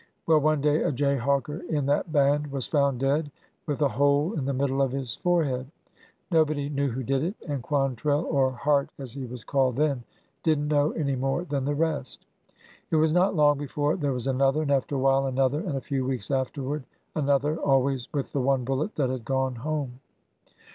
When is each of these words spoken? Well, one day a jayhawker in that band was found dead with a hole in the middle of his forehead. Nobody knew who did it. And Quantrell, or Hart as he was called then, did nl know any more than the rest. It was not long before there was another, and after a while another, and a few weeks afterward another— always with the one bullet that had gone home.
Well, 0.25 0.39
one 0.39 0.61
day 0.61 0.81
a 0.81 0.91
jayhawker 0.91 1.59
in 1.69 1.85
that 1.85 2.11
band 2.11 2.47
was 2.47 2.65
found 2.65 2.99
dead 3.01 3.29
with 3.67 3.83
a 3.83 3.87
hole 3.89 4.33
in 4.33 4.45
the 4.45 4.51
middle 4.51 4.81
of 4.81 4.91
his 4.91 5.15
forehead. 5.17 5.67
Nobody 6.31 6.69
knew 6.69 6.89
who 6.89 7.03
did 7.03 7.23
it. 7.23 7.35
And 7.47 7.61
Quantrell, 7.61 8.25
or 8.25 8.51
Hart 8.51 8.89
as 8.97 9.13
he 9.13 9.27
was 9.27 9.43
called 9.43 9.75
then, 9.75 10.03
did 10.41 10.57
nl 10.59 10.65
know 10.65 10.91
any 10.93 11.15
more 11.15 11.43
than 11.43 11.65
the 11.65 11.75
rest. 11.75 12.25
It 12.89 12.95
was 12.95 13.13
not 13.13 13.35
long 13.35 13.59
before 13.59 13.95
there 13.95 14.11
was 14.11 14.25
another, 14.25 14.63
and 14.63 14.71
after 14.71 14.95
a 14.95 14.97
while 14.97 15.27
another, 15.27 15.59
and 15.59 15.77
a 15.77 15.81
few 15.81 16.03
weeks 16.03 16.31
afterward 16.31 16.83
another— 17.15 17.57
always 17.57 18.11
with 18.11 18.31
the 18.33 18.41
one 18.41 18.63
bullet 18.63 18.95
that 18.95 19.11
had 19.11 19.23
gone 19.23 19.53
home. 19.53 19.99